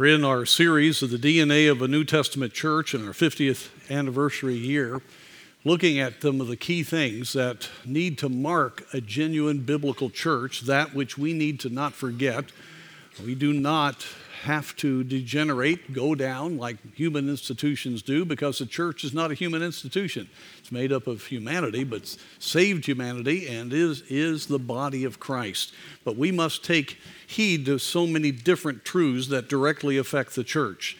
[0.00, 3.68] We're in our series of the DNA of a New Testament church in our 50th
[3.90, 5.02] anniversary year,
[5.62, 10.62] looking at some of the key things that need to mark a genuine biblical church,
[10.62, 12.46] that which we need to not forget.
[13.22, 14.06] We do not
[14.42, 19.34] have to degenerate, go down like human institutions do, because the church is not a
[19.34, 20.28] human institution.
[20.58, 25.74] It's made up of humanity, but saved humanity and is, is the body of Christ.
[26.04, 30.96] But we must take heed to so many different truths that directly affect the church.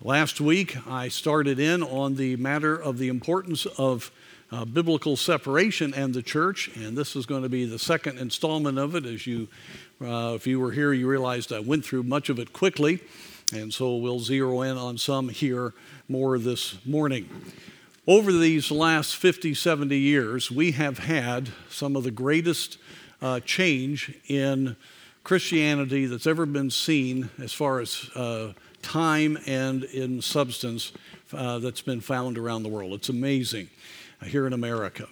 [0.00, 4.10] Last week, I started in on the matter of the importance of
[4.52, 8.78] uh, biblical separation and the church, and this is going to be the second installment
[8.78, 9.06] of it.
[9.06, 9.48] As you,
[10.00, 13.00] uh, if you were here, you realized I went through much of it quickly,
[13.54, 15.72] and so we'll zero in on some here
[16.06, 17.30] more this morning.
[18.06, 22.76] Over these last 50, 70 years, we have had some of the greatest
[23.22, 24.76] uh, change in
[25.24, 30.92] Christianity that's ever been seen as far as uh, time and in substance
[31.32, 32.92] uh, that's been found around the world.
[32.92, 33.70] It's amazing
[34.24, 35.06] here in America.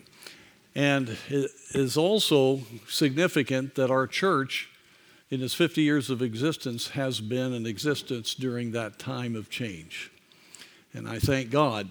[0.75, 4.69] And it is also significant that our church,
[5.31, 10.11] in its 50 years of existence, has been in existence during that time of change.
[10.93, 11.89] And I thank God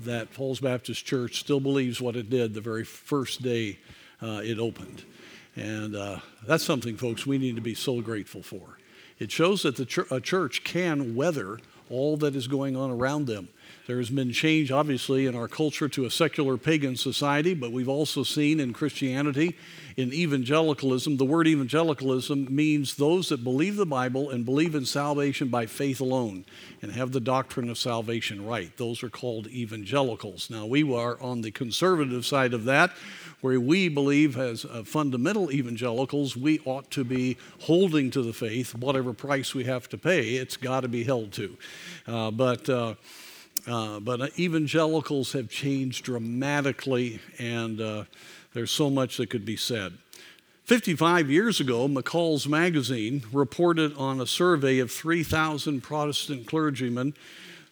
[0.00, 3.78] that Falls Baptist Church still believes what it did the very first day
[4.20, 5.04] uh, it opened.
[5.56, 8.78] And uh, that's something, folks, we need to be so grateful for.
[9.18, 11.58] It shows that the ch- a church can weather
[11.90, 13.48] all that is going on around them.
[13.88, 17.88] There has been change, obviously, in our culture to a secular pagan society, but we've
[17.88, 19.56] also seen in Christianity,
[19.96, 25.48] in evangelicalism, the word evangelicalism means those that believe the Bible and believe in salvation
[25.48, 26.44] by faith alone
[26.80, 28.74] and have the doctrine of salvation right.
[28.76, 30.48] Those are called evangelicals.
[30.48, 32.92] Now, we are on the conservative side of that,
[33.40, 38.76] where we believe as uh, fundamental evangelicals, we ought to be holding to the faith,
[38.76, 41.56] whatever price we have to pay, it's got to be held to.
[42.06, 42.94] Uh, but uh,
[43.66, 48.04] uh, but evangelicals have changed dramatically, and uh,
[48.54, 49.92] there's so much that could be said.
[50.64, 57.14] 55 years ago, McCall's magazine reported on a survey of 3,000 Protestant clergymen.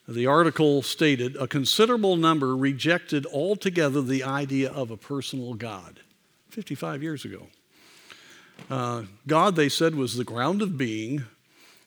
[0.09, 6.01] The article stated a considerable number rejected altogether the idea of a personal God.
[6.51, 7.47] 55 years ago.
[8.69, 11.25] Uh, God, they said, was the ground of being,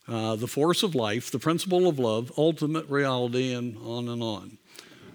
[0.07, 4.57] uh, the force of life, the principle of love, ultimate reality, and on and on.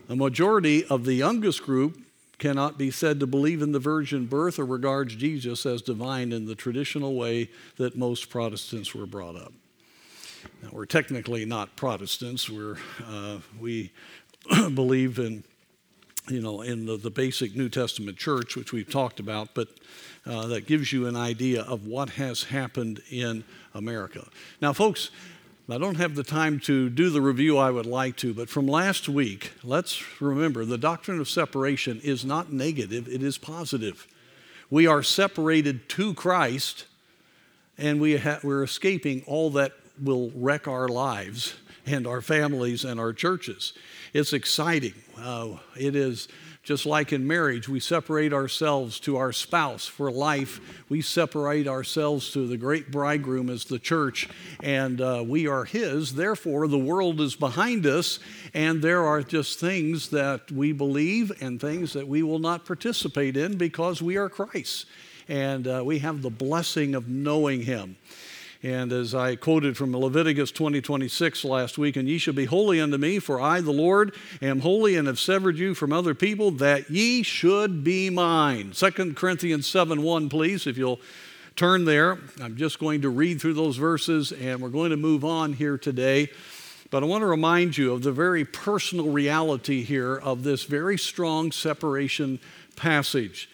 [0.09, 1.99] A majority of the youngest group
[2.39, 6.47] cannot be said to believe in the virgin birth or regards Jesus as divine in
[6.47, 9.53] the traditional way that most Protestants were brought up.
[10.63, 12.49] Now, we're technically not Protestants.
[12.49, 13.93] We're, uh, we
[14.75, 15.45] believe in,
[16.29, 19.69] you know, in the, the basic New Testament church, which we've talked about, but
[20.29, 23.43] uh, that gives you an idea of what has happened in
[23.75, 24.29] America.
[24.61, 25.11] Now, folks,
[25.71, 28.67] I don't have the time to do the review I would like to, but from
[28.67, 34.07] last week, let's remember the doctrine of separation is not negative, it is positive.
[34.71, 36.85] We are separated to Christ,
[37.79, 39.73] and we ha- we're escaping all that
[40.03, 41.55] will wreck our lives
[41.89, 43.73] and our families and our churches.
[44.13, 44.95] It's exciting.
[45.19, 46.29] Uh, it is
[46.69, 50.61] just like in marriage, we separate ourselves to our spouse for life.
[50.91, 54.29] We separate ourselves to the great bridegroom as the church,
[54.63, 56.15] and uh, we are His.
[56.15, 58.19] Therefore, the world is behind us,
[58.53, 63.39] and there are just things that we believe and things that we will not participate
[63.39, 64.85] in because we are Christ.
[65.27, 67.97] And uh, we have the blessing of knowing Him.
[68.63, 72.81] And as I quoted from Leviticus 20 26 last week, and ye shall be holy
[72.81, 76.51] unto me, for I, the Lord, am holy and have severed you from other people,
[76.53, 78.73] that ye should be mine.
[78.73, 81.01] 2 Corinthians 7 1, please, if you'll
[81.55, 82.19] turn there.
[82.43, 85.79] I'm just going to read through those verses, and we're going to move on here
[85.79, 86.31] today.
[86.91, 90.97] But I want to remind you of the very personal reality here of this very
[90.99, 92.41] strong separation
[92.77, 93.51] passage.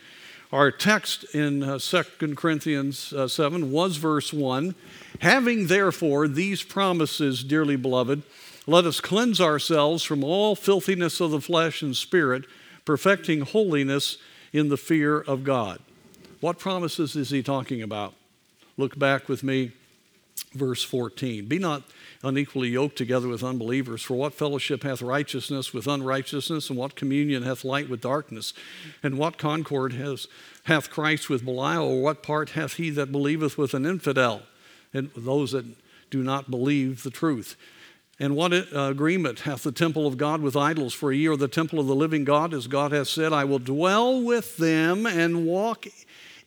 [0.52, 4.74] Our text in uh, 2 Corinthians uh, 7 was verse 1.
[5.20, 8.22] Having therefore these promises, dearly beloved,
[8.66, 12.44] let us cleanse ourselves from all filthiness of the flesh and spirit,
[12.84, 14.18] perfecting holiness
[14.52, 15.80] in the fear of God.
[16.40, 18.14] What promises is he talking about?
[18.76, 19.72] Look back with me,
[20.52, 21.46] verse 14.
[21.46, 21.82] Be not
[22.24, 24.02] unequally yoked together with unbelievers.
[24.02, 28.54] For what fellowship hath righteousness with unrighteousness, and what communion hath light with darkness?
[29.02, 30.26] And what concord has,
[30.64, 34.42] hath Christ with Belial, or what part hath he that believeth with an infidel?
[34.92, 35.66] And those that
[36.10, 37.56] do not believe the truth.
[38.20, 40.94] And what uh, agreement hath the temple of God with idols?
[40.94, 43.58] For ye are the temple of the living God, as God hath said, I will
[43.58, 45.86] dwell with them and walk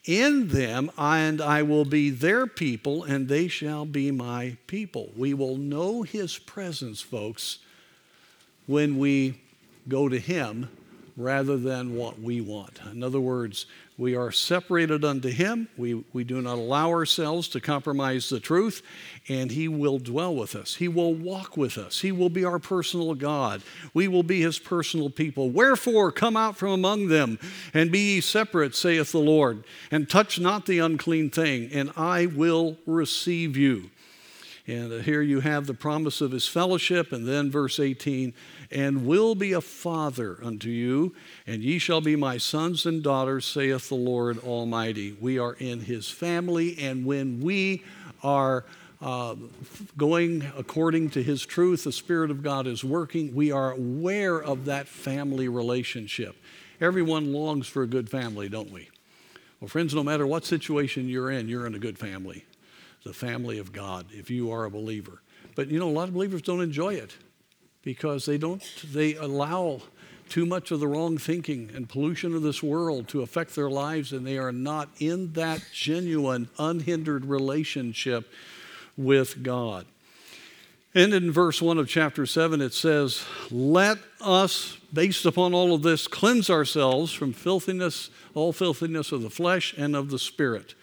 [0.08, 5.10] in them, and I will be their people, and they shall be my people.
[5.14, 7.58] We will know his presence, folks,
[8.66, 9.38] when we
[9.86, 10.70] go to him
[11.14, 12.80] rather than what we want.
[12.90, 13.66] In other words,
[13.98, 15.68] we are separated unto Him.
[15.76, 18.80] We, we do not allow ourselves to compromise the truth,
[19.28, 20.76] and He will dwell with us.
[20.76, 22.00] He will walk with us.
[22.00, 23.60] He will be our personal God.
[23.92, 25.50] We will be His personal people.
[25.50, 27.40] Wherefore, come out from among them
[27.74, 32.26] and be ye separate, saith the Lord, and touch not the unclean thing, and I
[32.26, 33.90] will receive you.
[34.68, 37.10] And uh, here you have the promise of his fellowship.
[37.10, 38.34] And then verse 18,
[38.70, 41.14] and will be a father unto you,
[41.46, 45.16] and ye shall be my sons and daughters, saith the Lord Almighty.
[45.18, 47.82] We are in his family, and when we
[48.22, 48.64] are
[49.00, 49.36] uh,
[49.96, 54.66] going according to his truth, the Spirit of God is working, we are aware of
[54.66, 56.36] that family relationship.
[56.80, 58.88] Everyone longs for a good family, don't we?
[59.60, 62.44] Well, friends, no matter what situation you're in, you're in a good family
[63.04, 65.22] the family of God if you are a believer.
[65.54, 67.16] But you know, a lot of believers don't enjoy it
[67.82, 69.80] because they don't, they allow
[70.28, 74.12] too much of the wrong thinking and pollution of this world to affect their lives,
[74.12, 78.30] and they are not in that genuine, unhindered relationship
[78.96, 79.86] with God.
[80.94, 85.82] And in verse 1 of chapter 7, it says, Let us, based upon all of
[85.82, 90.74] this, cleanse ourselves from filthiness, all filthiness of the flesh and of the spirit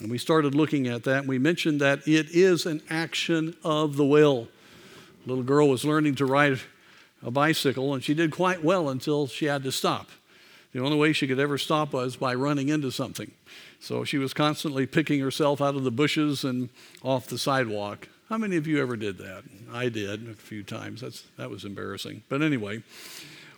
[0.00, 1.20] and we started looking at that.
[1.20, 4.48] And we mentioned that it is an action of the will.
[5.26, 6.60] Little girl was learning to ride
[7.22, 10.10] a bicycle, and she did quite well until she had to stop.
[10.72, 13.30] The only way she could ever stop was by running into something.
[13.80, 16.68] So she was constantly picking herself out of the bushes and
[17.02, 18.08] off the sidewalk.
[18.28, 19.44] How many of you ever did that?
[19.72, 21.00] I did a few times.
[21.00, 22.22] That's, that was embarrassing.
[22.28, 22.82] But anyway,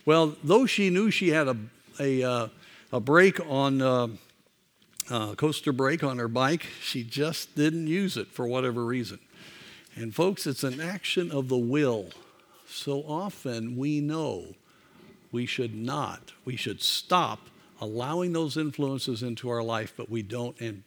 [0.05, 1.57] well, though she knew she had a,
[1.99, 2.47] a, uh,
[2.91, 4.07] a brake on uh,
[5.09, 6.65] uh, coaster brake on her bike.
[6.81, 9.19] She just didn't use it for whatever reason.
[9.97, 12.09] And, folks, it's an action of the will.
[12.69, 14.53] So often we know
[15.31, 17.39] we should not, we should stop
[17.81, 20.83] allowing those influences into our life, but we don't, and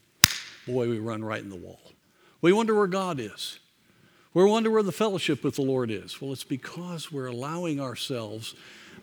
[0.66, 1.80] boy, we run right in the wall.
[2.40, 3.58] We wonder where God is.
[4.32, 6.20] We wonder where the fellowship with the Lord is.
[6.20, 8.54] Well, it's because we're allowing ourselves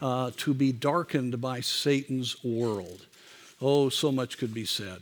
[0.01, 3.06] uh, to be darkened by Satan's world.
[3.62, 5.01] Oh, so much could be said.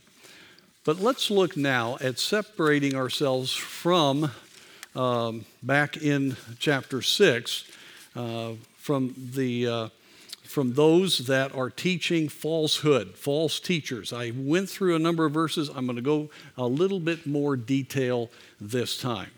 [0.84, 4.32] But let's look now at separating ourselves from,
[4.96, 7.66] um, back in chapter 6,
[8.16, 9.90] uh, from, the, uh,
[10.44, 14.14] from those that are teaching falsehood, false teachers.
[14.14, 15.70] I went through a number of verses.
[15.70, 18.30] I'm going to go a little bit more detail
[18.62, 19.32] this time.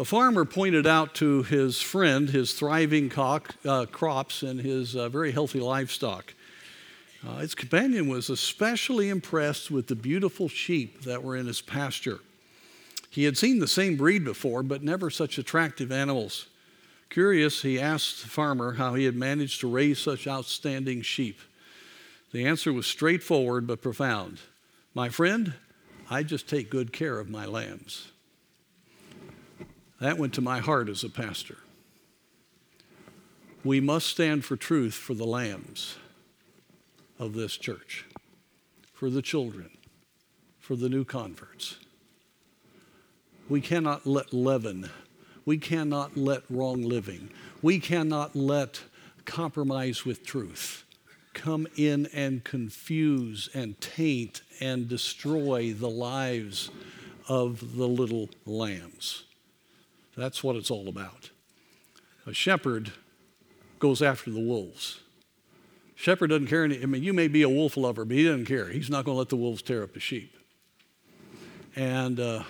[0.00, 5.08] A farmer pointed out to his friend his thriving cock, uh, crops and his uh,
[5.08, 6.34] very healthy livestock.
[7.26, 12.20] Uh, his companion was especially impressed with the beautiful sheep that were in his pasture.
[13.10, 16.46] He had seen the same breed before, but never such attractive animals.
[17.10, 21.40] Curious, he asked the farmer how he had managed to raise such outstanding sheep.
[22.32, 24.40] The answer was straightforward but profound
[24.94, 25.54] My friend,
[26.10, 28.12] I just take good care of my lambs.
[30.00, 31.58] That went to my heart as a pastor.
[33.64, 35.96] We must stand for truth for the lambs
[37.18, 38.06] of this church,
[38.92, 39.70] for the children,
[40.58, 41.78] for the new converts.
[43.48, 44.90] We cannot let leaven,
[45.44, 47.30] we cannot let wrong living,
[47.62, 48.82] we cannot let
[49.24, 50.84] compromise with truth
[51.38, 56.70] come in and confuse and taint and destroy the lives
[57.28, 59.24] of the little lambs.
[60.16, 61.30] That's what it's all about.
[62.26, 62.92] A shepherd
[63.78, 65.00] goes after the wolves.
[65.94, 66.64] Shepherd doesn't care.
[66.64, 68.68] Any, I mean, you may be a wolf lover, but he doesn't care.
[68.68, 70.36] He's not going to let the wolves tear up the sheep.
[71.76, 72.42] And uh,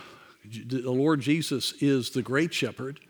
[0.45, 3.01] the Lord Jesus is the great shepherd.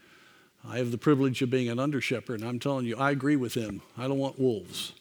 [0.66, 3.36] I have the privilege of being an under shepherd, and I'm telling you, I agree
[3.36, 3.82] with him.
[3.96, 4.92] I don't want wolves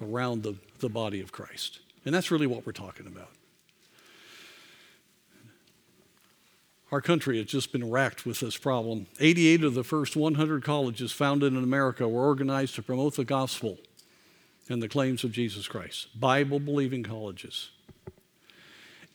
[0.00, 1.80] around the, the body of Christ.
[2.04, 3.30] And that's really what we're talking about.
[6.92, 9.06] Our country has just been racked with this problem.
[9.18, 13.78] 88 of the first 100 colleges founded in America were organized to promote the gospel
[14.68, 17.70] and the claims of Jesus Christ, Bible believing colleges.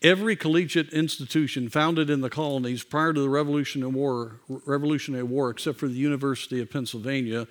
[0.01, 5.77] Every collegiate institution founded in the colonies prior to the Revolutionary War, Revolutionary War, except
[5.77, 7.48] for the University of Pennsylvania,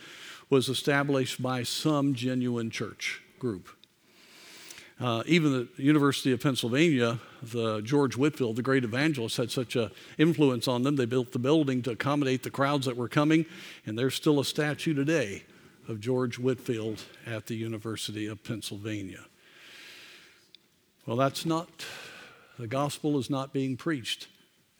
[0.48, 3.68] was established by some genuine church group.
[4.98, 9.90] Uh, even the University of Pennsylvania, the George Whitefield, the great evangelist, had such an
[10.16, 10.96] influence on them.
[10.96, 13.44] They built the building to accommodate the crowds that were coming,
[13.86, 15.44] and there's still a statue today
[15.86, 19.26] of George Whitefield at the University of Pennsylvania.
[21.06, 21.68] Well, that's not,
[22.58, 24.28] the gospel is not being preached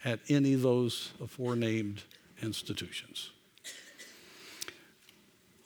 [0.04, 2.02] at any of those aforenamed
[2.42, 3.30] institutions.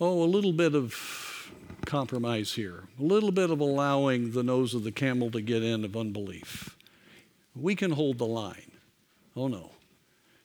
[0.00, 1.52] Oh, a little bit of
[1.86, 5.84] compromise here, a little bit of allowing the nose of the camel to get in
[5.84, 6.76] of unbelief.
[7.54, 8.72] We can hold the line.
[9.36, 9.70] Oh, no.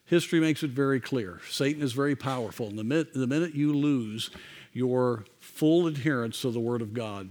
[0.05, 1.41] History makes it very clear.
[1.49, 2.67] Satan is very powerful.
[2.67, 4.29] And the minute, the minute you lose
[4.73, 7.29] your full adherence to the Word of God,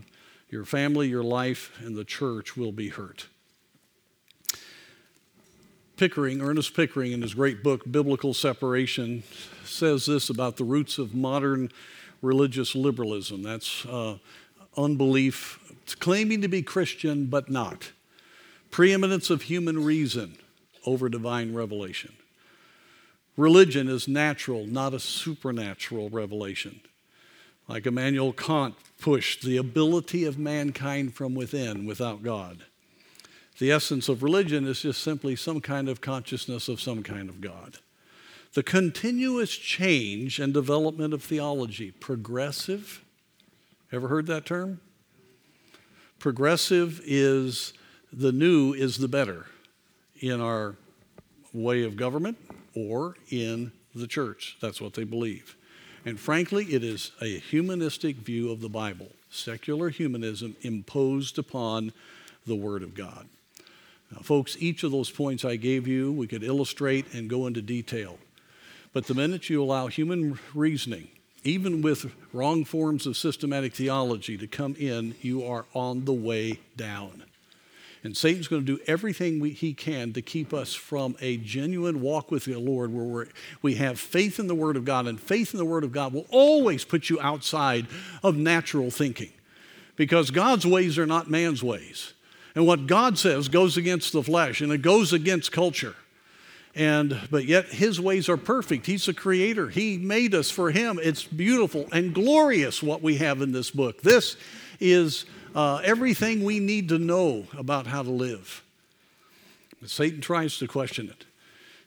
[0.50, 3.28] your family, your life, and the church will be hurt.
[5.96, 9.22] Pickering, Ernest Pickering, in his great book, Biblical Separation,
[9.64, 11.70] says this about the roots of modern
[12.20, 13.42] religious liberalism.
[13.42, 14.18] That's uh,
[14.76, 17.92] unbelief, it's claiming to be Christian, but not.
[18.70, 20.36] Preeminence of human reason
[20.84, 22.12] over divine revelation.
[23.36, 26.80] Religion is natural, not a supernatural revelation.
[27.68, 32.64] Like Immanuel Kant pushed the ability of mankind from within without God.
[33.58, 37.40] The essence of religion is just simply some kind of consciousness of some kind of
[37.40, 37.78] God.
[38.52, 43.02] The continuous change and development of theology, progressive.
[43.90, 44.80] Ever heard that term?
[46.18, 47.72] Progressive is
[48.12, 49.46] the new is the better
[50.20, 50.76] in our
[51.52, 52.38] way of government
[52.75, 54.56] or in the church.
[54.60, 55.56] That's what they believe.
[56.04, 61.92] And frankly, it is a humanistic view of the Bible, secular humanism imposed upon
[62.46, 63.28] the Word of God.
[64.10, 67.60] Now, folks, each of those points I gave you, we could illustrate and go into
[67.60, 68.18] detail.
[68.92, 71.08] But the minute you allow human reasoning,
[71.44, 76.60] even with wrong forms of systematic theology, to come in, you are on the way
[76.76, 77.25] down.
[78.06, 82.00] And Satan's going to do everything we, he can to keep us from a genuine
[82.00, 83.26] walk with the Lord where
[83.62, 85.08] we have faith in the Word of God.
[85.08, 87.88] And faith in the Word of God will always put you outside
[88.22, 89.32] of natural thinking
[89.96, 92.12] because God's ways are not man's ways.
[92.56, 95.94] And what God says goes against the flesh and it goes against culture.
[96.75, 98.86] And but yet his ways are perfect.
[98.86, 99.68] He's the creator.
[99.68, 100.98] He made us for him.
[101.00, 104.00] It's beautiful and glorious what we have in this book.
[104.00, 104.36] This
[104.80, 108.62] is uh, everything we need to know about how to live.
[109.80, 111.26] But Satan tries to question it.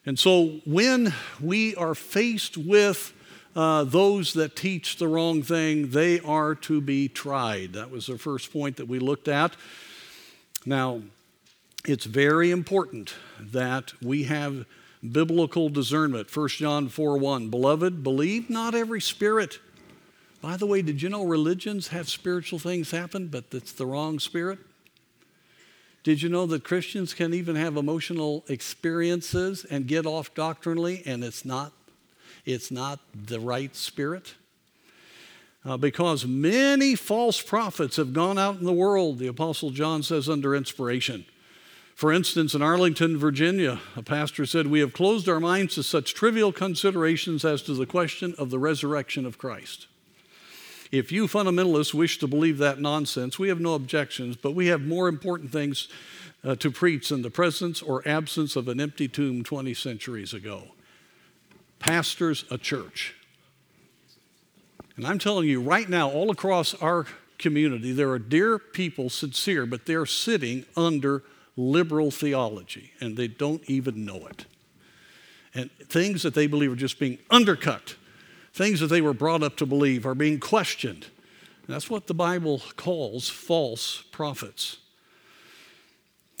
[0.06, 3.12] And so when we are faced with
[3.56, 7.72] uh, those that teach the wrong thing, they are to be tried.
[7.72, 9.56] That was the first point that we looked at.
[10.66, 11.02] Now,
[11.84, 14.66] it's very important that we have
[15.10, 16.34] biblical discernment.
[16.34, 17.48] 1 John 4 1.
[17.48, 19.58] Beloved, believe not every spirit
[20.40, 24.18] by the way, did you know religions have spiritual things happen, but it's the wrong
[24.18, 24.58] spirit?
[26.02, 31.22] Did you know that Christians can even have emotional experiences and get off doctrinally and
[31.22, 31.72] it's not
[32.46, 34.34] it's not the right spirit?
[35.64, 40.28] Uh, because many false prophets have gone out in the world, the Apostle John says,
[40.28, 41.26] under inspiration.
[41.94, 46.14] For instance, in Arlington, Virginia, a pastor said, We have closed our minds to such
[46.14, 49.86] trivial considerations as to the question of the resurrection of Christ.
[50.90, 54.80] If you fundamentalists wish to believe that nonsense, we have no objections, but we have
[54.80, 55.88] more important things
[56.42, 60.68] uh, to preach than the presence or absence of an empty tomb 20 centuries ago.
[61.80, 63.14] Pastors a church.
[64.96, 67.06] And I'm telling you right now, all across our
[67.38, 71.22] community, there are dear people, sincere, but they're sitting under
[71.56, 74.46] liberal theology and they don't even know it.
[75.54, 77.96] And things that they believe are just being undercut
[78.52, 81.06] things that they were brought up to believe are being questioned.
[81.66, 84.78] And that's what the Bible calls false prophets.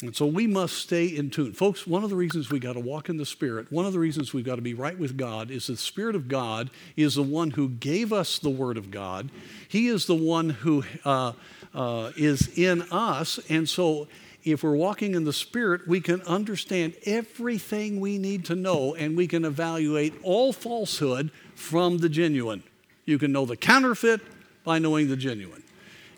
[0.02, 1.52] And so we must stay in tune.
[1.52, 3.98] Folks, one of the reasons we got to walk in the Spirit, one of the
[3.98, 7.22] reasons we've got to be right with God is the Spirit of God is the
[7.22, 9.30] one who gave us the Word of God.
[9.68, 11.32] He is the one who uh,
[11.74, 13.38] uh, is in us.
[13.50, 14.08] And so
[14.42, 19.18] if we're walking in the Spirit, we can understand everything we need to know and
[19.18, 22.62] we can evaluate all falsehood from the genuine.
[23.04, 24.22] You can know the counterfeit
[24.64, 25.62] by knowing the genuine.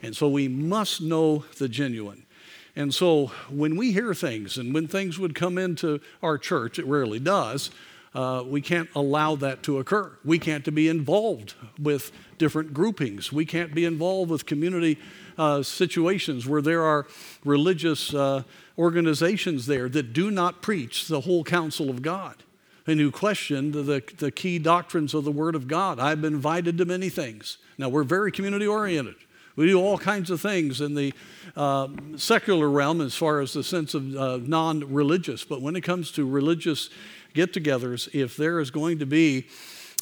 [0.03, 2.27] And so we must know the genuine.
[2.75, 6.87] And so when we hear things and when things would come into our church, it
[6.87, 7.71] rarely does,
[8.15, 10.13] uh, we can't allow that to occur.
[10.25, 13.33] We can't be involved with different groupings.
[13.33, 14.99] We can't be involved with community
[15.39, 17.07] uh, situations where there are
[17.45, 18.43] religious uh,
[18.79, 22.43] organizations there that do not preach the whole counsel of God
[22.87, 25.99] and who question the, the key doctrines of the Word of God.
[25.99, 27.59] I've been invited to many things.
[27.79, 29.15] Now, we're very community oriented.
[29.57, 31.13] We do all kinds of things in the
[31.57, 35.45] uh, secular realm as far as the sense of uh, non religious.
[35.45, 36.89] But when it comes to religious
[37.35, 39.47] get togethers, if there is going to be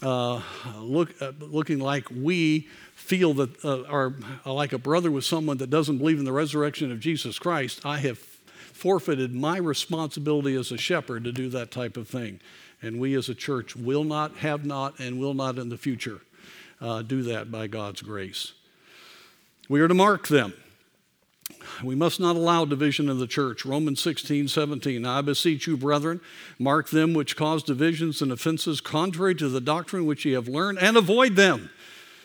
[0.02, 0.40] uh,
[0.78, 4.14] look, uh, looking like we feel that uh, are
[4.46, 7.98] like a brother with someone that doesn't believe in the resurrection of Jesus Christ, I
[7.98, 12.40] have forfeited my responsibility as a shepherd to do that type of thing.
[12.80, 16.22] And we as a church will not, have not, and will not in the future
[16.80, 18.52] uh, do that by God's grace.
[19.70, 20.52] We are to mark them.
[21.84, 23.64] We must not allow division in the church.
[23.64, 25.06] Romans 16, 17.
[25.06, 26.20] I beseech you, brethren,
[26.58, 30.80] mark them which cause divisions and offenses contrary to the doctrine which ye have learned,
[30.80, 31.70] and avoid them.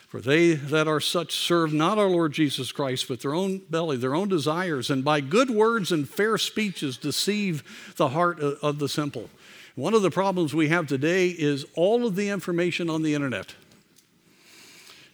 [0.07, 3.97] For they that are such serve not our Lord Jesus Christ, but their own belly,
[3.97, 8.89] their own desires, and by good words and fair speeches deceive the heart of the
[8.89, 9.29] simple.
[9.75, 13.53] One of the problems we have today is all of the information on the internet.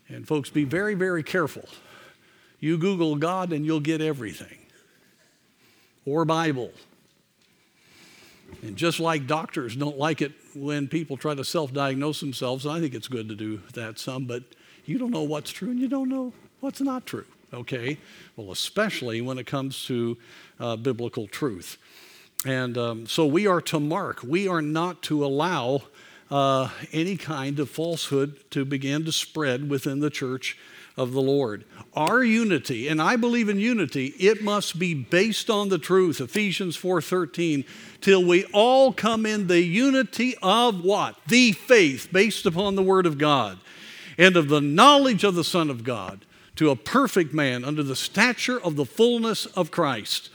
[0.08, 1.68] And folks, be very, very careful
[2.62, 4.60] you Google God and you'll get everything,
[6.06, 6.72] or Bible.
[8.62, 12.80] And just like doctors don't like it when people try to self diagnose themselves, I
[12.80, 14.44] think it's good to do that some, but
[14.86, 17.98] you don't know what's true and you don't know what's not true, okay?
[18.36, 20.18] Well, especially when it comes to
[20.60, 21.78] uh, biblical truth.
[22.46, 25.84] And um, so we are to mark, we are not to allow
[26.30, 30.58] uh, any kind of falsehood to begin to spread within the church
[30.98, 31.64] of the Lord.
[31.94, 36.76] Our unity, and I believe in unity, it must be based on the truth, Ephesians
[36.76, 37.66] 4:13,
[38.02, 41.18] till we all come in the unity of what?
[41.28, 43.60] The faith based upon the word of God
[44.18, 47.96] and of the knowledge of the Son of God to a perfect man under the
[47.96, 50.30] stature of the fullness of Christ.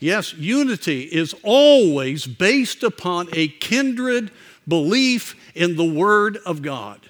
[0.00, 4.30] Yes, unity is always based upon a kindred
[4.66, 7.00] belief in the Word of God.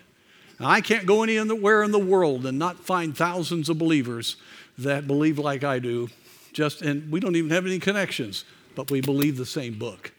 [0.60, 4.36] I can't go anywhere in the world and not find thousands of believers
[4.76, 6.08] that believe like I do.
[6.52, 10.12] Just and we don't even have any connections, but we believe the same book.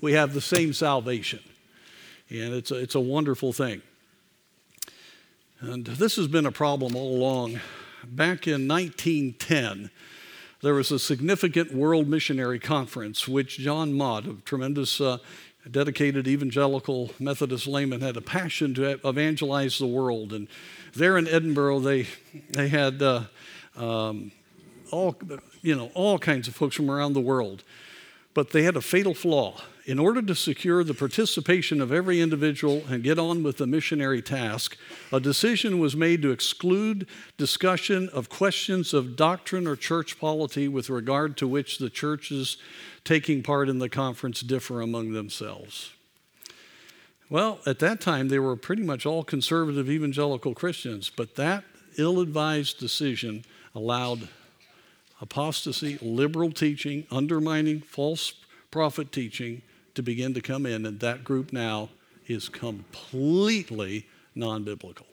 [0.00, 1.40] We have the same salvation.
[2.30, 3.82] And it's a, it's a wonderful thing.
[5.60, 7.60] And this has been a problem all along.
[8.04, 9.90] Back in 1910,
[10.62, 15.18] there was a significant world missionary conference which John Mott, a tremendous uh,
[15.68, 20.32] dedicated evangelical Methodist layman, had a passion to evangelize the world.
[20.32, 20.48] And
[20.94, 22.06] there in Edinburgh, they,
[22.50, 23.22] they had uh,
[23.76, 24.32] um,
[24.90, 25.16] all,
[25.62, 27.62] you know, all kinds of folks from around the world.
[28.32, 29.60] But they had a fatal flaw.
[29.86, 34.20] In order to secure the participation of every individual and get on with the missionary
[34.20, 34.76] task,
[35.12, 37.06] a decision was made to exclude
[37.38, 42.58] discussion of questions of doctrine or church polity with regard to which the churches
[43.04, 45.92] taking part in the conference differ among themselves.
[47.30, 51.64] Well, at that time, they were pretty much all conservative evangelical Christians, but that
[51.96, 54.28] ill advised decision allowed
[55.20, 58.34] apostasy, liberal teaching, undermining false
[58.70, 59.62] prophet teaching
[60.00, 61.90] to begin to come in, and that group now
[62.26, 65.06] is completely non biblical.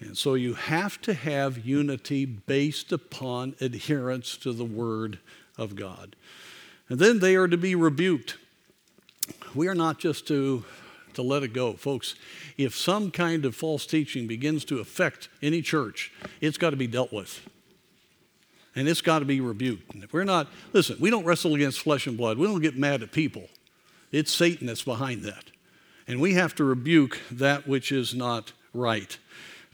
[0.00, 5.20] And so you have to have unity based upon adherence to the Word
[5.56, 6.16] of God.
[6.88, 8.36] And then they are to be rebuked.
[9.54, 10.64] We are not just to,
[11.14, 11.74] to let it go.
[11.74, 12.16] Folks,
[12.56, 16.88] if some kind of false teaching begins to affect any church, it's got to be
[16.88, 17.48] dealt with
[18.74, 19.94] and it's got to be rebuked.
[19.96, 22.38] If we're not, listen, we don't wrestle against flesh and blood.
[22.38, 23.48] We don't get mad at people.
[24.12, 25.44] It's Satan that's behind that.
[26.06, 29.16] And we have to rebuke that which is not right.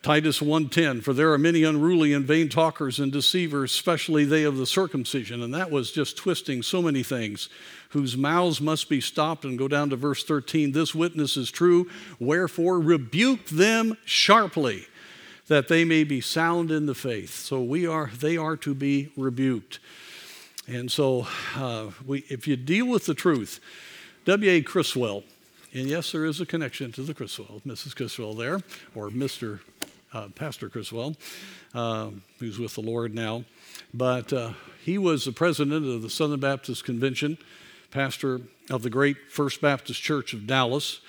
[0.03, 4.57] Titus 1:10 for there are many unruly and vain talkers and deceivers especially they of
[4.57, 7.49] the circumcision and that was just twisting so many things
[7.89, 11.91] whose mouths must be stopped and go down to verse 13 this witness is true
[12.21, 14.87] wherefore rebuke them sharply
[15.49, 17.35] that they may be sound in the faith.
[17.35, 19.79] So we are, they are to be rebuked.
[20.67, 23.61] And so uh, we, if you deal with the truth,
[24.25, 24.63] W.A.
[24.63, 25.23] Criswell,
[25.73, 27.95] and yes, there is a connection to the Criswell, Mrs.
[27.95, 28.61] Criswell there,
[28.95, 29.61] or Mr.
[30.13, 31.17] Uh, Pastor Criswell,
[31.75, 33.45] uh, who's with the Lord now.
[33.95, 37.39] But uh, he was the president of the Southern Baptist Convention,
[37.91, 41.01] pastor of the great First Baptist Church of Dallas.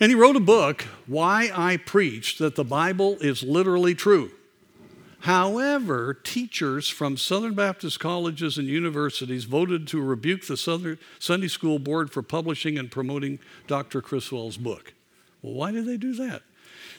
[0.00, 4.30] And he wrote a book, Why I Preach That the Bible is Literally True.
[5.20, 11.80] However, teachers from Southern Baptist colleges and universities voted to rebuke the Southern Sunday School
[11.80, 14.00] Board for publishing and promoting Dr.
[14.00, 14.92] Criswell's book.
[15.42, 16.42] Well, why did they do that?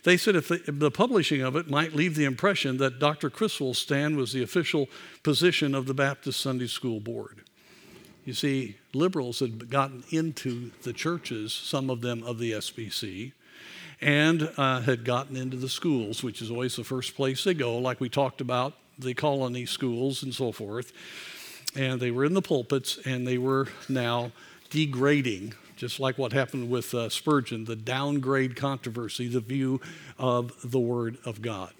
[0.03, 3.29] They said if the, if the, publishing of it might leave the impression that Dr.
[3.29, 4.89] Criswell's stand was the official
[5.23, 7.43] position of the Baptist Sunday School Board.
[8.29, 13.31] You see, liberals had gotten into the churches, some of them of the SBC,
[14.01, 17.79] and uh, had gotten into the schools, which is always the first place they go,
[17.79, 20.93] like we talked about the colony schools and so forth.
[21.75, 24.31] And they were in the pulpits, and they were now
[24.69, 29.81] degrading, just like what happened with uh, Spurgeon, the downgrade controversy, the view
[30.19, 31.73] of the Word of God.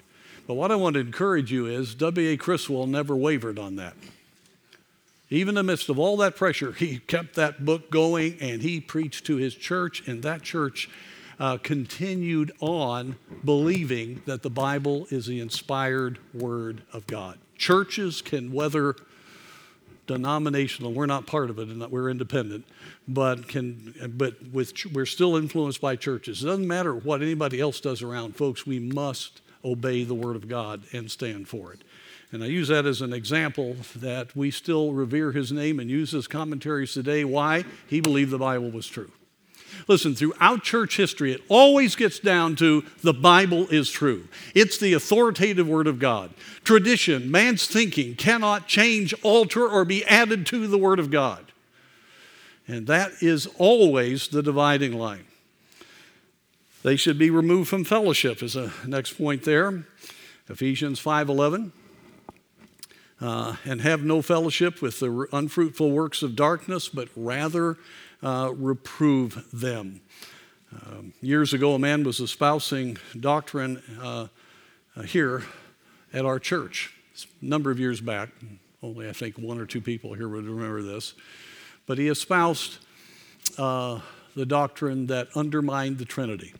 [0.48, 2.36] But what I want to encourage you is W.A.
[2.36, 3.94] Criswell never wavered on that.
[5.30, 8.80] Even in the midst of all that pressure, he kept that book going and he
[8.80, 10.90] preached to his church, and that church
[11.38, 17.38] uh, continued on believing that the Bible is the inspired Word of God.
[17.56, 18.96] Churches can weather
[20.06, 22.64] denominational, we're not part of it, and we're independent,
[23.06, 26.42] but can, but with, we're still influenced by churches.
[26.42, 30.48] It doesn't matter what anybody else does around, folks, we must obey the Word of
[30.48, 31.82] God and stand for it.
[32.32, 36.12] And I use that as an example that we still revere his name and use
[36.12, 37.24] his commentaries today.
[37.24, 37.64] Why?
[37.88, 39.10] He believed the Bible was true.
[39.88, 44.28] Listen, throughout church history, it always gets down to the Bible is true.
[44.54, 46.30] It's the authoritative Word of God.
[46.64, 51.52] Tradition, man's thinking, cannot change, alter, or be added to the Word of God.
[52.68, 55.24] And that is always the dividing line.
[56.82, 59.84] They should be removed from fellowship, is the next point there.
[60.48, 61.72] Ephesians 5.11.
[63.20, 67.76] Uh, and have no fellowship with the unfruitful works of darkness, but rather
[68.22, 70.00] uh, reprove them.
[70.72, 74.28] Um, years ago, a man was espousing doctrine uh,
[74.96, 75.42] uh, here
[76.12, 76.94] at our church.
[77.42, 78.30] A number of years back,
[78.82, 81.14] only I think one or two people here would remember this.
[81.86, 82.78] But he espoused
[83.58, 84.00] uh,
[84.36, 86.54] the doctrine that undermined the Trinity.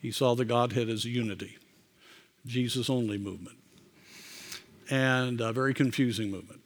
[0.00, 1.58] He saw the Godhead as unity,
[2.46, 3.57] Jesus only movement,
[4.90, 6.60] and a very confusing movement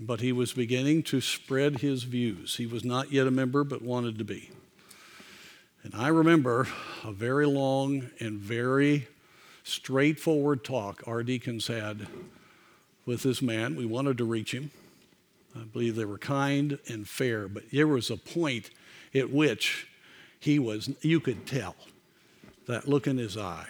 [0.00, 2.56] but he was beginning to spread his views.
[2.56, 4.50] He was not yet a member, but wanted to be.
[5.82, 6.66] And I remember
[7.02, 9.08] a very long and very
[9.62, 12.06] straightforward talk our deacons had
[13.06, 13.76] with this man.
[13.76, 14.70] We wanted to reach him.
[15.56, 18.70] I believe they were kind and fair, but there was a point
[19.14, 19.86] at which
[20.40, 21.76] he was, you could tell
[22.66, 23.68] that look in his eye,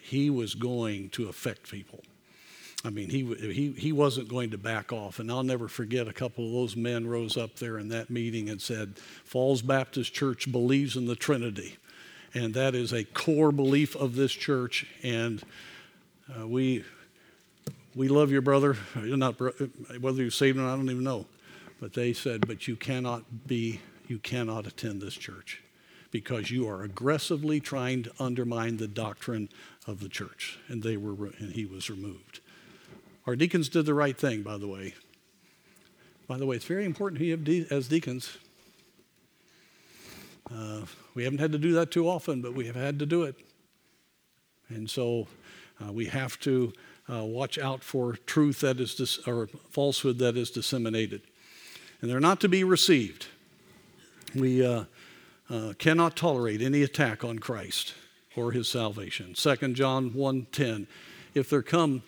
[0.00, 2.02] he was going to affect people.
[2.84, 5.20] I mean, he, he, he wasn't going to back off.
[5.20, 8.48] And I'll never forget a couple of those men rose up there in that meeting
[8.48, 11.76] and said, Falls Baptist Church believes in the Trinity.
[12.34, 14.86] And that is a core belief of this church.
[15.02, 15.42] And
[16.36, 16.84] uh, we,
[17.94, 18.76] we love your brother.
[18.96, 19.38] You're Not,
[20.00, 21.26] whether you saved him, I don't even know.
[21.80, 25.62] But they said, But you cannot be, you cannot attend this church
[26.10, 29.48] because you are aggressively trying to undermine the doctrine
[29.86, 30.58] of the church.
[30.68, 32.40] And, they were, and he was removed.
[33.26, 34.94] Our deacons did the right thing, by the way.
[36.26, 38.36] By the way, it's very important who you as deacons.
[40.52, 40.82] Uh,
[41.14, 43.36] we haven't had to do that too often, but we have had to do it.
[44.68, 45.28] And so
[45.80, 46.72] uh, we have to
[47.12, 51.22] uh, watch out for truth that is dis- or falsehood that is disseminated.
[52.00, 53.26] And they're not to be received.
[54.34, 54.84] We uh,
[55.48, 57.94] uh, cannot tolerate any attack on Christ
[58.34, 59.34] or his salvation.
[59.34, 60.86] 2 John 1:10
[61.34, 62.02] If there come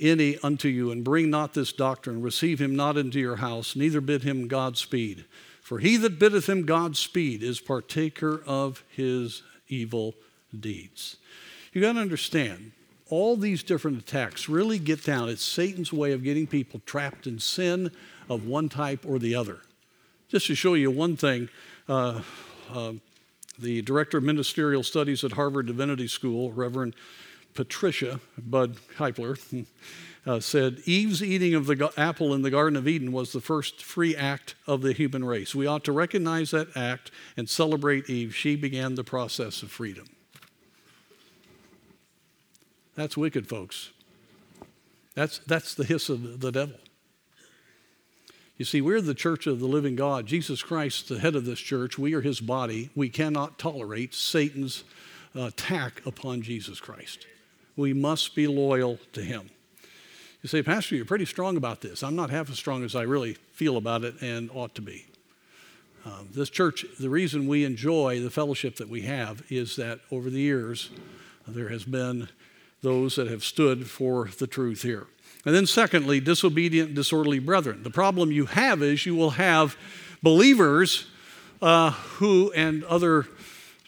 [0.00, 2.22] any unto you, and bring not this doctrine.
[2.22, 5.24] Receive him not into your house, neither bid him Godspeed.
[5.62, 10.14] For he that biddeth him Godspeed is partaker of his evil
[10.58, 11.16] deeds.
[11.72, 12.72] You got to understand,
[13.08, 15.28] all these different attacks really get down.
[15.28, 17.90] It's Satan's way of getting people trapped in sin
[18.28, 19.58] of one type or the other.
[20.28, 21.48] Just to show you one thing,
[21.88, 22.22] uh,
[22.72, 22.92] uh,
[23.58, 26.94] the director of ministerial studies at Harvard Divinity School, Reverend
[27.54, 29.36] Patricia Budd Kepler,
[30.26, 33.82] uh, said Eve's eating of the apple in the Garden of Eden was the first
[33.82, 35.54] free act of the human race.
[35.54, 38.34] We ought to recognize that act and celebrate Eve.
[38.34, 40.06] She began the process of freedom.
[42.94, 43.90] That's wicked, folks.
[45.14, 46.76] That's, that's the hiss of the devil.
[48.56, 50.26] You see, we're the church of the living God.
[50.26, 52.90] Jesus Christ, the head of this church, we are his body.
[52.94, 54.84] We cannot tolerate Satan's
[55.34, 57.26] attack upon Jesus Christ
[57.76, 59.50] we must be loyal to Him.
[60.42, 62.02] You say, Pastor, you're pretty strong about this.
[62.02, 65.06] I'm not half as strong as I really feel about it and ought to be.
[66.06, 70.30] Um, this church, the reason we enjoy the fellowship that we have is that over
[70.30, 70.90] the years,
[71.46, 72.28] there has been
[72.80, 75.06] those that have stood for the truth here.
[75.44, 77.82] And then, secondly, disobedient, disorderly brethren.
[77.82, 79.76] The problem you have is you will have
[80.22, 81.06] believers
[81.60, 83.26] uh, who and other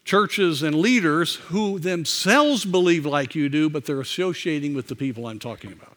[0.05, 5.27] churches and leaders who themselves believe like you do, but they're associating with the people
[5.27, 5.97] I'm talking about.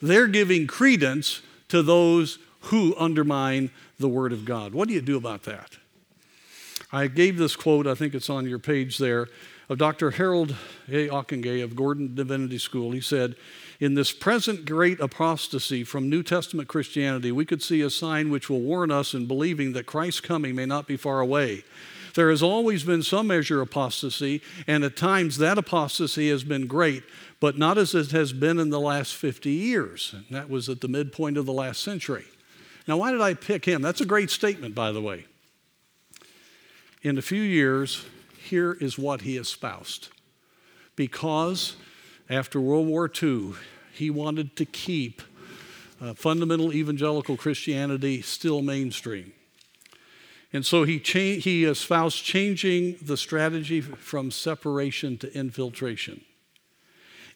[0.00, 4.72] They're giving credence to those who undermine the Word of God.
[4.74, 5.78] What do you do about that?
[6.92, 9.28] I gave this quote, I think it's on your page there,
[9.68, 10.12] of Dr.
[10.12, 10.56] Harold
[10.88, 11.08] A.
[11.08, 12.92] Ockenga of Gordon Divinity School.
[12.92, 13.36] He said,
[13.80, 18.48] In this present great apostasy from New Testament Christianity, we could see a sign which
[18.48, 21.64] will warn us in believing that Christ's coming may not be far away.
[22.14, 26.66] There has always been some measure of apostasy, and at times that apostasy has been
[26.66, 27.02] great,
[27.40, 30.14] but not as it has been in the last 50 years.
[30.14, 32.24] And that was at the midpoint of the last century.
[32.86, 33.82] Now, why did I pick him?
[33.82, 35.26] That's a great statement, by the way.
[37.02, 38.04] In a few years,
[38.38, 40.08] here is what he espoused.
[40.96, 41.76] Because
[42.30, 43.52] after World War II,
[43.92, 45.22] he wanted to keep
[46.00, 49.32] uh, fundamental evangelical Christianity still mainstream.
[50.52, 56.22] And so he, cha- he espoused changing the strategy from separation to infiltration.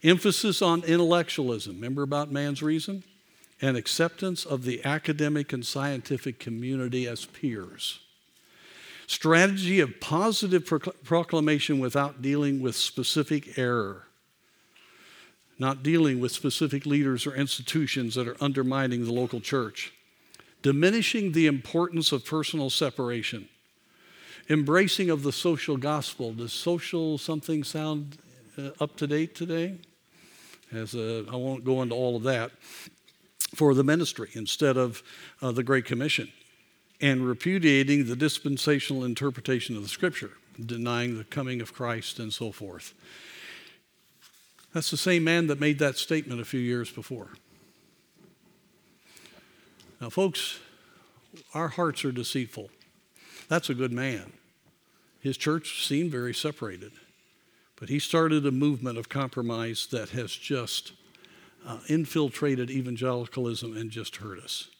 [0.02, 3.04] Emphasis on intellectualism, remember about man's reason?
[3.60, 8.00] And acceptance of the academic and scientific community as peers.
[9.06, 10.66] Strategy of positive
[11.04, 14.06] proclamation without dealing with specific error
[15.62, 19.92] not dealing with specific leaders or institutions that are undermining the local church,
[20.62, 23.48] diminishing the importance of personal separation,
[24.48, 26.32] embracing of the social gospel.
[26.32, 28.18] Does social something sound
[28.56, 29.78] uh, up to date today?
[30.72, 32.52] As a, I won't go into all of that.
[33.54, 35.02] For the ministry instead of
[35.42, 36.32] uh, the Great Commission,
[37.02, 40.30] and repudiating the dispensational interpretation of the Scripture,
[40.64, 42.94] denying the coming of Christ and so forth.
[44.72, 47.30] That's the same man that made that statement a few years before.
[50.02, 50.58] Now, folks,
[51.54, 52.70] our hearts are deceitful.
[53.48, 54.32] That's a good man.
[55.20, 56.90] His church seemed very separated,
[57.78, 60.90] but he started a movement of compromise that has just
[61.64, 64.70] uh, infiltrated evangelicalism and just hurt us.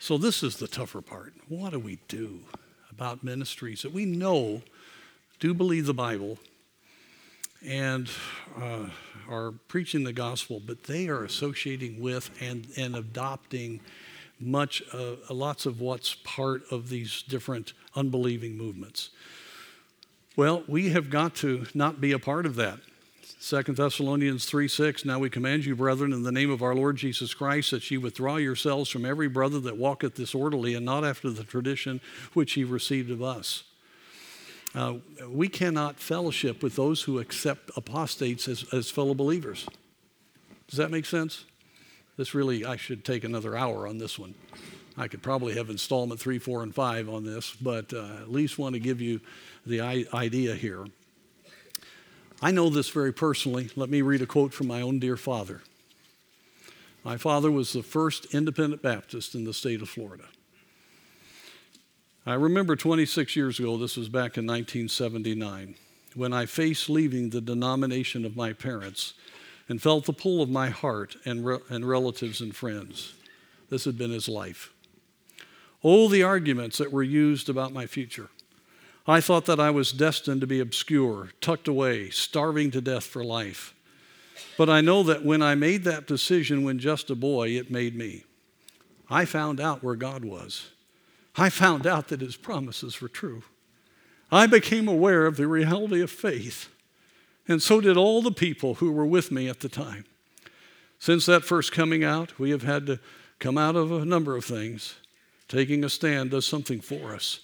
[0.00, 1.34] So, this is the tougher part.
[1.48, 2.40] What do we do
[2.90, 4.62] about ministries that we know
[5.38, 6.40] do believe the Bible
[7.64, 8.10] and
[8.60, 8.86] uh,
[9.30, 13.78] are preaching the gospel, but they are associating with and, and adopting
[14.42, 19.10] much, uh, lots of what's part of these different unbelieving movements.
[20.36, 22.78] Well, we have got to not be a part of that.
[23.42, 26.96] 2 Thessalonians 3 6, now we command you, brethren, in the name of our Lord
[26.96, 31.28] Jesus Christ, that ye withdraw yourselves from every brother that walketh disorderly and not after
[31.28, 32.00] the tradition
[32.34, 33.64] which ye received of us.
[34.74, 34.94] Uh,
[35.28, 39.66] we cannot fellowship with those who accept apostates as, as fellow believers.
[40.68, 41.44] Does that make sense?
[42.22, 44.36] This really, I should take another hour on this one.
[44.96, 48.60] I could probably have installment three, four, and five on this, but uh, at least
[48.60, 49.20] want to give you
[49.66, 50.86] the idea here.
[52.40, 53.70] I know this very personally.
[53.74, 55.62] Let me read a quote from my own dear father.
[57.02, 60.26] My father was the first independent Baptist in the state of Florida.
[62.24, 65.74] I remember 26 years ago, this was back in 1979,
[66.14, 69.14] when I faced leaving the denomination of my parents
[69.68, 73.14] and felt the pull of my heart and, re- and relatives and friends.
[73.70, 74.72] This had been his life.
[75.82, 78.28] All the arguments that were used about my future.
[79.06, 83.24] I thought that I was destined to be obscure, tucked away, starving to death for
[83.24, 83.74] life.
[84.56, 87.96] But I know that when I made that decision when just a boy, it made
[87.96, 88.24] me.
[89.10, 90.70] I found out where God was.
[91.36, 93.42] I found out that his promises were true.
[94.30, 96.68] I became aware of the reality of faith,
[97.48, 100.04] and so did all the people who were with me at the time.
[100.98, 103.00] Since that first coming out, we have had to
[103.38, 104.94] come out of a number of things.
[105.48, 107.40] Taking a stand does something for us.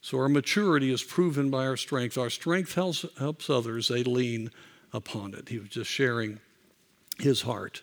[0.00, 2.18] So our maturity is proven by our strength.
[2.18, 4.50] Our strength helps, helps others, they lean
[4.92, 5.48] upon it.
[5.48, 6.40] He was just sharing
[7.18, 7.82] his heart.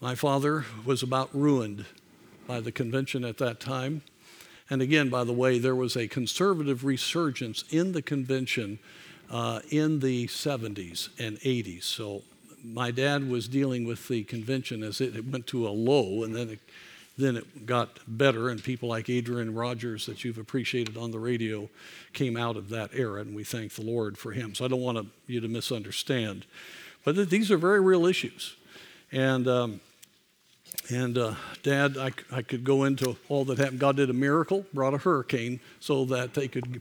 [0.00, 1.84] My father was about ruined
[2.46, 4.02] by the convention at that time.
[4.70, 8.78] And again, by the way, there was a conservative resurgence in the convention
[9.32, 11.84] uh, in the 70s and 80s.
[11.84, 12.22] So
[12.62, 16.50] my dad was dealing with the convention as it went to a low, and then
[16.50, 16.60] it,
[17.16, 21.68] then it got better, and people like Adrian Rogers that you've appreciated on the radio
[22.12, 24.54] came out of that era, and we thank the Lord for him.
[24.54, 26.44] So I don't want you to misunderstand.
[27.04, 28.54] But these are very real issues.
[29.10, 29.80] And um,
[30.88, 33.78] and uh, Dad, I, I could go into all that happened.
[33.78, 36.80] God did a miracle, brought a hurricane so that they could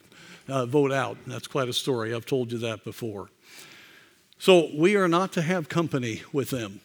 [0.52, 1.18] uh, vote out.
[1.24, 2.14] And that's quite a story.
[2.14, 3.30] I've told you that before.
[4.38, 6.82] So we are not to have company with them.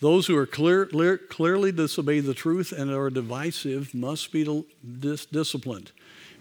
[0.00, 4.64] Those who are clear, clear, clearly disobey the truth and are divisive must be
[5.00, 5.92] dis- disciplined.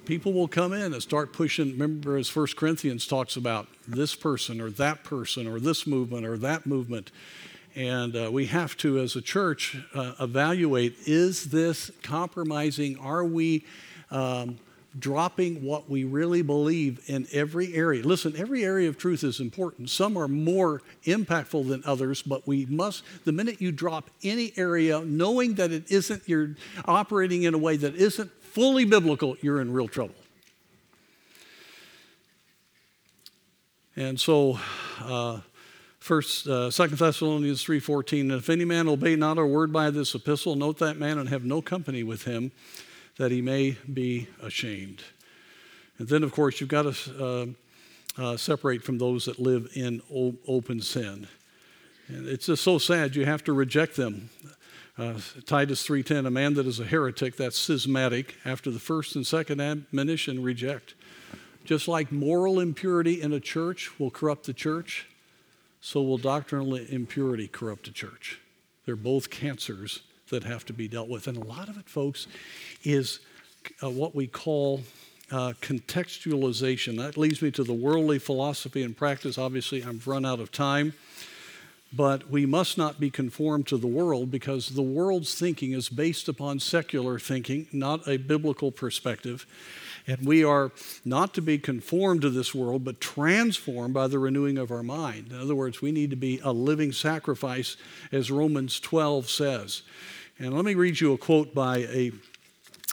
[0.06, 1.72] People will come in and start pushing.
[1.72, 6.38] Remember, as First Corinthians talks about this person or that person or this movement or
[6.38, 7.12] that movement.
[7.76, 12.98] And uh, we have to, as a church, uh, evaluate is this compromising?
[12.98, 13.66] Are we
[14.10, 14.58] um,
[14.98, 18.02] dropping what we really believe in every area?
[18.04, 19.90] Listen, every area of truth is important.
[19.90, 25.02] Some are more impactful than others, but we must, the minute you drop any area,
[25.02, 29.72] knowing that it isn't, you're operating in a way that isn't fully biblical, you're in
[29.72, 30.16] real trouble.
[33.96, 34.60] And so,
[35.02, 35.42] uh,
[36.00, 38.32] First, uh, Second Thessalonians three fourteen.
[38.32, 41.28] And if any man obey not our word by this epistle, note that man and
[41.28, 42.52] have no company with him,
[43.20, 45.04] that he may be ashamed.
[45.98, 47.56] And then, of course, you've got to
[48.18, 51.28] uh, uh, separate from those that live in o- open sin.
[52.08, 54.30] And it's just so sad you have to reject them.
[54.98, 59.28] Uh, Titus 3:10, a man that is a heretic, that's schismatic, after the first and
[59.28, 60.96] second admonition, reject.
[61.66, 65.08] Just like moral impurity in a church will corrupt the church,
[65.82, 68.40] so will doctrinal impurity corrupt a church.
[68.86, 71.28] They're both cancers that have to be dealt with.
[71.28, 72.28] And a lot of it, folks,
[72.84, 73.20] is
[73.84, 74.82] uh, what we call
[75.32, 76.98] uh, contextualization.
[76.98, 79.38] That leads me to the worldly philosophy and practice.
[79.38, 80.94] Obviously, I've run out of time.
[81.92, 86.28] But we must not be conformed to the world because the world's thinking is based
[86.28, 89.48] upon secular thinking, not a biblical perspective.
[90.06, 90.72] And we are
[91.04, 95.32] not to be conformed to this world, but transformed by the renewing of our mind.
[95.32, 97.76] In other words, we need to be a living sacrifice,
[98.12, 99.82] as Romans 12 says.
[100.42, 102.14] And let me read you a quote by a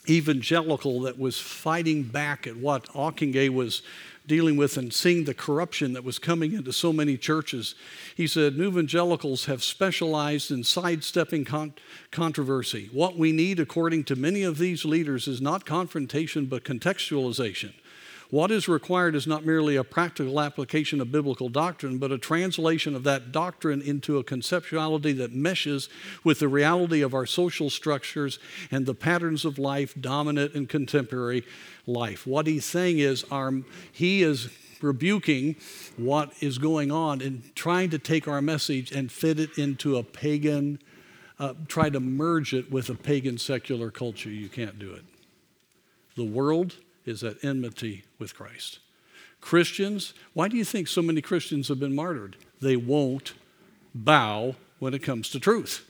[0.09, 3.83] evangelical that was fighting back at what Ockenga was
[4.27, 7.77] dealing with and seeing the corruption that was coming into so many churches.
[8.17, 11.75] He said, New evangelicals have specialized in sidestepping con-
[12.11, 12.91] controversy.
[12.93, 17.75] What we need, according to many of these leaders, is not confrontation but contextualization.
[18.31, 22.97] What is required is not merely a practical application of biblical doctrine, but a translation
[22.97, 25.89] of that doctrine into a conceptuality that meshes
[26.25, 31.45] with the reality of our social structures and the patterns of life dominant in contemporary
[31.87, 32.27] life.
[32.27, 33.53] What he's saying is, our,
[33.93, 34.49] he is
[34.83, 35.57] rebuking
[35.97, 40.03] what is going on and trying to take our message and fit it into a
[40.03, 40.81] pagan,
[41.39, 44.31] uh, try to merge it with a pagan secular culture.
[44.31, 45.05] You can't do it.
[46.17, 48.81] The world is at enmity with Christ.
[49.40, 52.37] Christians, why do you think so many Christians have been martyred?
[52.61, 53.35] They won't
[53.95, 55.88] bow when it comes to truth.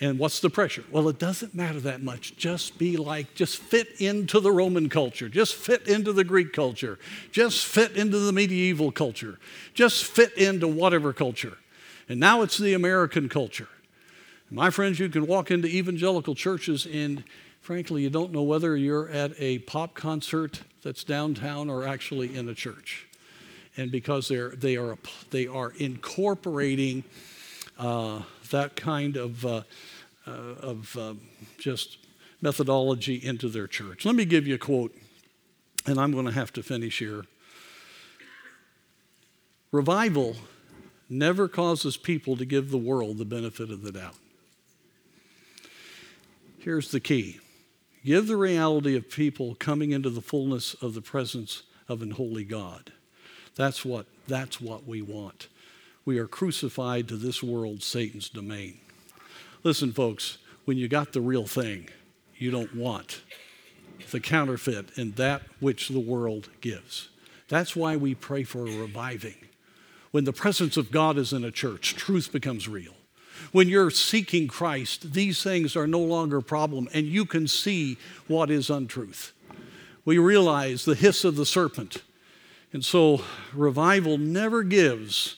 [0.00, 0.84] And what's the pressure?
[0.90, 2.36] Well, it doesn't matter that much.
[2.36, 6.98] Just be like, just fit into the Roman culture, just fit into the Greek culture,
[7.30, 9.38] just fit into the medieval culture,
[9.72, 11.58] just fit into whatever culture.
[12.08, 13.68] And now it's the American culture.
[14.50, 17.24] My friends, you can walk into evangelical churches and
[17.64, 22.46] frankly, you don't know whether you're at a pop concert that's downtown or actually in
[22.46, 23.06] a church.
[23.78, 24.98] And because they're, they, are,
[25.30, 27.04] they are incorporating
[27.78, 29.62] uh, that kind of, uh,
[30.26, 31.14] uh, of uh,
[31.56, 31.96] just
[32.42, 34.04] methodology into their church.
[34.04, 34.94] Let me give you a quote,
[35.86, 37.24] and I'm going to have to finish here.
[39.72, 40.36] Revival
[41.08, 44.16] never causes people to give the world the benefit of the doubt.
[46.58, 47.40] Here's the key
[48.04, 52.44] give the reality of people coming into the fullness of the presence of an holy
[52.44, 52.92] God.
[53.56, 55.48] That's what, that's what we want.
[56.04, 58.78] We are crucified to this world, Satan's domain.
[59.62, 61.88] Listen, folks, when you got the real thing,
[62.36, 63.22] you don't want
[64.10, 67.08] the counterfeit and that which the world gives.
[67.48, 69.36] That's why we pray for a reviving.
[70.10, 72.94] When the presence of God is in a church, truth becomes real.
[73.52, 77.98] When you're seeking Christ, these things are no longer a problem, and you can see
[78.26, 79.32] what is untruth.
[80.04, 82.02] We realize the hiss of the serpent.
[82.72, 85.36] And so, revival never gives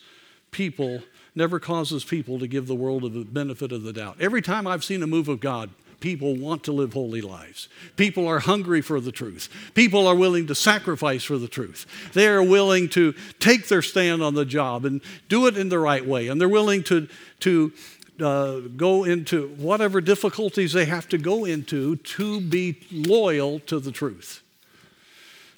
[0.51, 1.03] people,
[1.35, 4.17] never causes people to give the world the benefit of the doubt.
[4.19, 7.69] Every time I've seen a move of God, people want to live holy lives.
[7.95, 9.49] People are hungry for the truth.
[9.73, 11.85] People are willing to sacrifice for the truth.
[12.13, 15.79] They are willing to take their stand on the job and do it in the
[15.79, 16.27] right way.
[16.27, 17.07] And they're willing to,
[17.41, 17.71] to
[18.21, 23.91] uh, go into whatever difficulties they have to go into to be loyal to the
[23.91, 24.41] truth.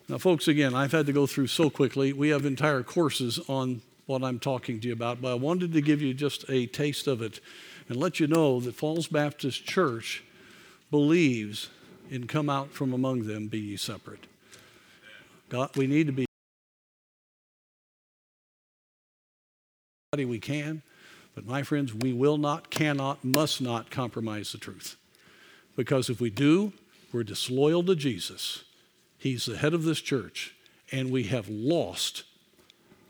[0.08, 2.14] Now, folks, again, I've had to go through so quickly.
[2.14, 5.82] We have entire courses on what I'm talking to you about, but I wanted to
[5.82, 7.40] give you just a taste of it
[7.88, 10.24] and let you know that Falls Baptist Church
[10.90, 11.70] believes
[12.10, 14.26] in come out from among them, be ye separate.
[15.50, 16.26] God, we need to be
[20.18, 20.82] we can,
[21.40, 24.98] but my friends, we will not, cannot, must not compromise the truth.
[25.78, 26.74] Because if we do,
[27.14, 28.66] we're disloyal to Jesus.
[29.18, 30.54] He's the head of this church,
[30.92, 32.24] and we have lost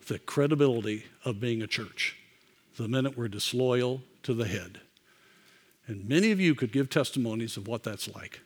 [0.06, 2.18] the credibility of being a church
[2.78, 4.82] the minute we're disloyal to the head.
[5.88, 8.42] And many of you could give testimonies of what that's like.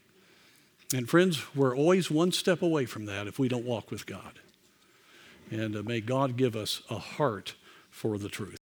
[0.95, 4.39] And friends, we're always one step away from that if we don't walk with God.
[5.51, 7.55] And uh, may God give us a heart
[7.91, 8.62] for the truth.